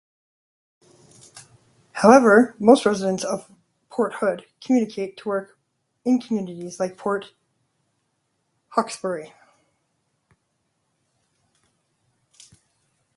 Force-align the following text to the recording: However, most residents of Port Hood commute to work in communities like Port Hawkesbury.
However, 1.91 2.55
most 2.57 2.87
residents 2.87 3.23
of 3.23 3.51
Port 3.91 4.15
Hood 4.15 4.45
commute 4.59 5.15
to 5.17 5.29
work 5.29 5.59
in 6.03 6.19
communities 6.19 6.79
like 6.79 6.97
Port 6.97 7.33
Hawkesbury. 8.69 9.31